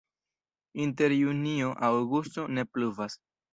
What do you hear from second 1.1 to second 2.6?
junio-aŭgusto